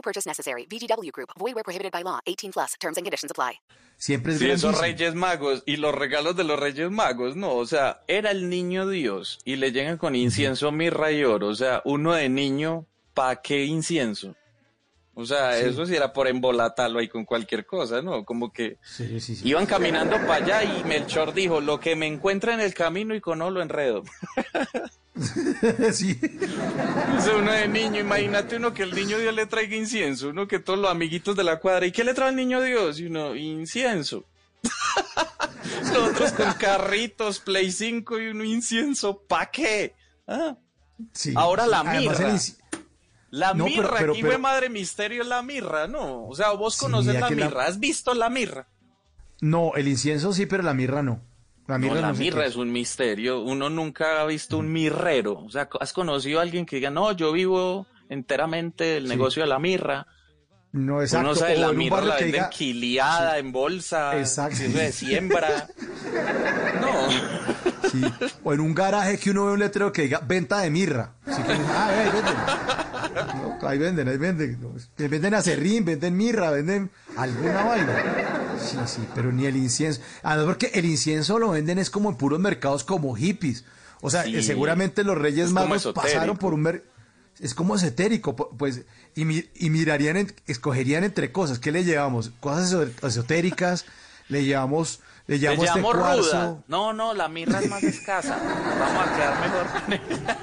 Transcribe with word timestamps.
No 0.00 0.02
purchase 0.02 0.26
necessary. 0.26 0.66
VGW 0.66 1.12
Group. 1.12 1.30
Void 1.38 1.54
where 1.54 1.62
prohibited 1.62 1.92
by 1.92 2.02
law. 2.02 2.20
18 2.26 2.52
plus. 2.52 2.74
Terms 2.80 2.96
and 2.96 3.04
conditions 3.04 3.30
apply. 3.30 3.60
Siempre 3.98 4.32
es 4.32 4.38
Sí, 4.38 4.50
esos. 4.50 4.80
Reyes 4.80 5.14
Magos 5.14 5.62
y 5.66 5.76
los 5.76 5.94
regalos 5.94 6.34
de 6.34 6.44
los 6.44 6.58
Reyes 6.58 6.90
Magos, 6.90 7.36
no, 7.36 7.52
o 7.52 7.66
sea, 7.66 8.00
era 8.08 8.30
el 8.30 8.48
niño 8.48 8.88
Dios 8.88 9.40
y 9.44 9.56
le 9.56 9.72
llegan 9.72 9.98
con 9.98 10.14
incienso, 10.16 10.72
mirra 10.72 11.12
y 11.12 11.22
oro, 11.22 11.48
o 11.48 11.54
sea, 11.54 11.82
uno 11.84 12.14
de 12.14 12.30
niño, 12.30 12.86
¿pa' 13.12 13.42
qué 13.42 13.66
incienso? 13.66 14.34
O 15.14 15.26
sea, 15.26 15.58
eso 15.58 15.84
sí 15.84 15.94
era 15.96 16.12
por 16.12 16.28
embolatarlo 16.28 16.98
ahí 17.00 17.08
con 17.08 17.24
cualquier 17.24 17.66
cosa, 17.66 18.00
¿no? 18.00 18.24
Como 18.24 18.52
que 18.52 18.78
Sí, 18.82 19.20
sí, 19.20 19.36
sí. 19.36 19.48
iban 19.48 19.66
caminando 19.66 20.16
para 20.26 20.36
allá 20.36 20.62
y 20.64 20.84
Melchor 20.84 21.34
dijo, 21.34 21.60
lo 21.60 21.78
que 21.80 21.96
me 21.96 22.06
encuentra 22.06 22.54
en 22.54 22.60
el 22.60 22.72
camino 22.74 23.14
y 23.14 23.20
con 23.20 23.38
lo 23.40 23.60
enredo. 23.60 24.02
sí. 25.92 26.14
Sea, 27.20 27.36
uno 27.36 27.52
de 27.52 27.68
niño, 27.68 28.00
imagínate 28.00 28.56
uno 28.56 28.72
que 28.72 28.84
el 28.84 28.94
niño 28.94 29.18
Dios 29.18 29.34
le 29.34 29.46
traiga 29.46 29.76
incienso, 29.76 30.28
uno 30.28 30.46
que 30.48 30.58
todos 30.58 30.78
los 30.78 30.90
amiguitos 30.90 31.36
de 31.36 31.44
la 31.44 31.58
cuadra, 31.58 31.86
¿y 31.86 31.92
qué 31.92 32.04
le 32.04 32.14
trae 32.14 32.30
el 32.30 32.36
niño 32.36 32.62
Dios? 32.62 32.98
Y 33.00 33.06
uno, 33.06 33.34
incienso. 33.34 34.24
los 35.92 36.10
otros 36.10 36.32
con 36.32 36.52
carritos, 36.54 37.40
Play 37.40 37.70
5 37.72 38.20
y 38.20 38.26
uno 38.28 38.44
incienso, 38.44 39.18
¿pa' 39.26 39.50
qué? 39.50 39.94
Ah. 40.26 40.56
Ahora 41.34 41.66
la 41.66 41.82
inci- 41.82 42.56
La 43.30 43.54
No, 43.54 43.64
pero- 43.64 43.76
mirra, 43.82 43.94
pero- 43.98 44.12
aquí 44.12 44.22
pero- 44.22 44.32
fue 44.32 44.40
madre 44.42 44.68
misterio 44.68 45.22
la 45.24 45.42
mirra, 45.42 45.86
¿no? 45.86 46.26
O 46.26 46.34
sea, 46.34 46.50
vos 46.52 46.76
conoces 46.76 47.14
la 47.14 47.20
la- 47.20 47.30
mirra, 47.30 47.66
¿has 47.66 47.78
visto 47.78 48.12
la 48.14 48.28
mirra? 48.28 48.66
No, 49.40 49.72
el 49.76 49.86
incienso 49.88 50.32
sí, 50.32 50.46
pero 50.46 50.62
la 50.62 50.74
mirra 50.74 51.02
no. 51.02 51.22
La 51.68 51.78
No, 51.78 51.86
mirra 51.86 52.00
la 52.00 52.08
no 52.08 52.14
sé 52.16 52.20
mirra 52.22 52.46
es 52.46 52.56
un 52.56 52.72
misterio. 52.72 53.40
Uno 53.42 53.70
nunca 53.70 54.20
ha 54.20 54.24
visto 54.26 54.58
un 54.58 54.72
mirrero. 54.72 55.38
O 55.44 55.50
sea, 55.50 55.68
¿has 55.78 55.92
conocido 55.92 56.40
a 56.40 56.42
alguien 56.42 56.66
que 56.66 56.76
diga, 56.76 56.90
no, 56.90 57.12
yo 57.12 57.30
vivo 57.32 57.86
enteramente 58.08 58.96
el 58.96 59.06
negocio 59.08 59.42
de 59.42 59.48
la 59.48 59.60
mirra? 59.60 60.06
No, 60.72 61.00
exacto. 61.00 61.28
Uno 61.28 61.36
sabe, 61.36 61.56
o 61.56 61.60
la 61.60 61.72
mirra 61.72 62.00
la 62.00 62.16
venden 62.16 62.32
diga- 62.42 62.48
quiliada, 62.50 63.38
en 63.38 63.52
bolsa, 63.52 64.18
Exacto. 64.18 64.62
eso 64.64 64.76
de 64.78 64.92
siembra. 64.92 65.68
no. 66.80 67.69
sí, 67.90 68.02
o 68.44 68.52
en 68.52 68.60
un 68.60 68.74
garaje 68.74 69.18
que 69.18 69.30
uno 69.30 69.46
ve 69.46 69.52
un 69.52 69.58
letrero 69.60 69.92
que 69.92 70.02
diga 70.02 70.20
venta 70.20 70.58
de 70.60 70.70
mirra. 70.70 71.14
Así 71.26 71.42
que, 71.42 71.52
ah, 71.52 71.88
ahí 71.88 72.10
venden. 72.12 72.34
No, 73.60 73.68
ahí 73.68 73.78
venden, 73.78 74.08
ahí 74.08 74.16
venden. 74.16 74.58
Venden 74.96 75.34
acerrín, 75.34 75.84
venden 75.84 76.16
mirra, 76.16 76.50
venden 76.50 76.90
alguna 77.16 77.64
vaina. 77.64 78.02
Sí, 78.60 78.76
sí, 78.86 79.06
pero 79.14 79.32
ni 79.32 79.46
el 79.46 79.56
incienso. 79.56 80.00
Además, 80.22 80.46
porque 80.46 80.70
el 80.74 80.84
incienso 80.84 81.38
lo 81.38 81.50
venden 81.50 81.78
es 81.78 81.90
como 81.90 82.10
en 82.10 82.16
puros 82.16 82.38
mercados 82.40 82.84
como 82.84 83.14
hippies. 83.14 83.64
O 84.02 84.10
sea, 84.10 84.24
Sí. 84.24 84.36
eh, 84.36 84.42
seguramente 84.42 85.04
los 85.04 85.16
Reyes 85.18 85.46
Es 85.46 85.52
Magos 85.52 85.88
pasaron 85.94 86.36
por 86.38 86.54
un 86.54 86.62
mer- 86.62 86.84
es 87.38 87.54
como 87.54 87.74
esotérico, 87.76 88.36
pu- 88.36 88.48
pues, 88.56 88.82
y, 89.14 89.24
mi- 89.24 89.44
y 89.54 89.70
mirarían, 89.70 90.16
en- 90.18 90.34
escogerían 90.46 91.04
entre 91.04 91.32
cosas. 91.32 91.58
¿Qué 91.58 91.72
le 91.72 91.84
llevamos? 91.84 92.32
Cosas 92.40 92.68
eso- 92.68 92.86
esotéricas, 93.06 93.86
le 94.28 94.44
llevamos, 94.44 95.00
le 95.30 95.36
Le 95.36 95.40
llevamos 95.40 95.64
este 95.64 95.76
llamo 95.78 95.92
ruda. 95.92 96.04
cuarzo. 96.04 96.64
No, 96.68 96.92
no, 96.92 97.14
la 97.14 97.28
mirra 97.28 97.60
es 97.60 97.68
más 97.70 97.82
escasa. 97.82 98.36
Vamos 98.36 99.08
a 99.08 99.16
quedar 99.16 99.40
mejor 99.40 99.66
con 99.82 99.92
ella. 99.92 100.38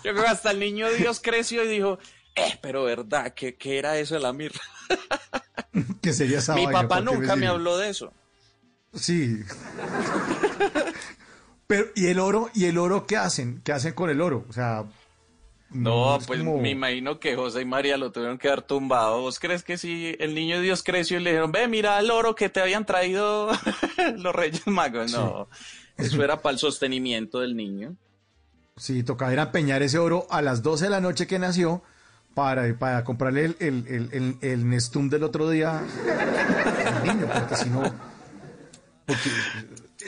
Yo 0.04 0.12
creo 0.12 0.22
que 0.24 0.28
hasta 0.30 0.50
el 0.50 0.58
niño 0.60 0.88
Dios 0.90 1.20
creció 1.22 1.62
y 1.64 1.68
dijo, 1.68 1.98
eh, 2.34 2.58
pero 2.62 2.84
verdad, 2.84 3.32
¿qué, 3.34 3.56
qué 3.56 3.78
era 3.78 3.98
eso 3.98 4.14
de 4.14 4.20
la 4.20 4.32
mirra? 4.32 4.60
que 6.02 6.12
sería 6.14 6.38
esa 6.38 6.54
Mi 6.54 6.64
vaina, 6.64 6.82
papá 6.82 6.96
¿por 6.96 7.04
qué 7.04 7.10
nunca 7.12 7.26
me 7.36 7.42
sirve? 7.42 7.46
habló 7.48 7.76
de 7.78 7.90
eso. 7.90 8.12
Sí. 8.94 9.40
Pero, 11.66 11.86
¿y 11.94 12.06
el 12.08 12.18
oro? 12.18 12.50
¿Y 12.54 12.64
el 12.64 12.78
oro 12.78 13.06
qué 13.06 13.16
hacen? 13.16 13.60
¿Qué 13.62 13.72
hacen 13.72 13.92
con 13.92 14.10
el 14.10 14.20
oro? 14.20 14.44
O 14.48 14.52
sea. 14.52 14.84
No, 15.72 16.16
es 16.16 16.26
pues 16.26 16.40
como- 16.40 16.58
me 16.60 16.70
imagino 16.70 17.20
que 17.20 17.36
José 17.36 17.60
y 17.60 17.64
María 17.64 17.96
lo 17.96 18.10
tuvieron 18.10 18.38
que 18.38 18.48
dar 18.48 18.62
tumbado. 18.62 19.20
¿Vos 19.20 19.38
crees 19.38 19.62
que 19.62 19.78
si 19.78 20.16
el 20.18 20.34
niño 20.34 20.60
Dios 20.60 20.82
creció 20.82 21.18
y 21.18 21.22
le 21.22 21.30
dijeron, 21.30 21.52
ve, 21.52 21.68
mira 21.68 21.98
el 22.00 22.10
oro 22.10 22.34
que 22.34 22.48
te 22.48 22.60
habían 22.60 22.84
traído 22.84 23.50
los 24.16 24.34
Reyes 24.34 24.66
Magos? 24.66 25.12
No, 25.12 25.48
eso 25.96 26.24
era 26.24 26.42
para 26.42 26.54
el 26.54 26.58
sostenimiento 26.58 27.38
del 27.40 27.56
niño. 27.56 27.94
Sí, 28.76 29.02
tocaba 29.04 29.32
ir 29.32 29.38
a 29.38 29.44
empeñar 29.44 29.82
ese 29.82 29.98
oro 29.98 30.26
a 30.30 30.42
las 30.42 30.62
12 30.62 30.84
de 30.86 30.90
la 30.90 31.00
noche 31.00 31.26
que 31.26 31.38
nació 31.38 31.82
para, 32.34 32.76
para 32.78 33.04
comprarle 33.04 33.44
el, 33.44 33.56
el, 33.60 33.86
el, 33.86 34.08
el, 34.12 34.36
el 34.40 34.68
Nestum 34.68 35.08
del 35.10 35.22
otro 35.22 35.50
día 35.50 35.78
al 35.80 37.04
niño, 37.06 37.28
porque 37.32 37.56
si 37.56 37.68
no. 37.70 37.82
Porque 39.06 39.30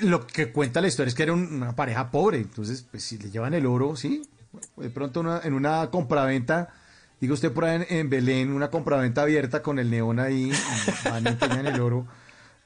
lo 0.01 0.27
que 0.27 0.51
cuenta 0.53 0.81
la 0.81 0.89
historia 0.89 1.09
es 1.09 1.15
que 1.15 1.23
era 1.25 1.33
un- 1.35 1.53
una 1.53 1.75
pareja 1.77 2.11
pobre, 2.11 2.39
entonces, 2.39 2.87
pues 2.91 3.05
si 3.05 3.19
le 3.19 3.31
llevan 3.31 3.55
el 3.55 3.67
oro, 3.67 3.95
sí. 3.97 4.23
De 4.77 4.91
pronto 4.91 5.21
una- 5.21 5.41
en 5.45 5.55
una 5.55 5.89
compraventa, 5.91 6.71
diga 7.21 7.35
usted 7.35 7.53
por 7.53 7.65
ahí 7.65 7.77
en, 7.89 7.97
en 7.99 8.11
Belén, 8.11 8.53
una 8.53 8.71
compraventa 8.71 9.23
abierta 9.23 9.63
con 9.63 9.79
el 9.79 9.91
neón 9.91 10.19
ahí, 10.21 10.51
y 10.53 11.09
van 11.09 11.25
y 11.25 11.29
empeñan 11.29 11.67
el 11.67 11.81
oro, 11.81 12.07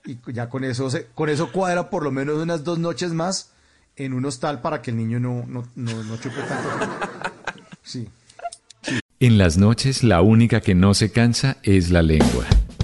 y 0.04 0.18
ya 0.32 0.48
con 0.48 0.64
eso, 0.64 0.90
se, 0.90 1.06
con 1.14 1.28
eso 1.28 1.52
cuadra 1.52 1.90
por 1.90 2.02
lo 2.02 2.10
menos 2.10 2.36
unas 2.42 2.64
dos 2.64 2.78
noches 2.78 3.12
más 3.12 3.50
en 3.96 4.12
un 4.12 4.24
hostal 4.24 4.60
para 4.60 4.82
que 4.82 4.90
el 4.90 4.96
niño 4.96 5.18
no, 5.20 5.44
no, 5.46 5.64
no, 5.74 6.02
no 6.04 6.16
chupe 6.16 6.36
tanto. 6.42 6.68
Sí. 7.82 8.08
En 9.20 9.38
las 9.38 9.56
noches 9.56 10.02
la 10.04 10.20
única 10.22 10.60
que 10.60 10.74
no 10.74 10.92
se 10.92 11.10
cansa 11.10 11.56
es 11.62 11.90
la 11.90 12.02
lengua. 12.02 12.44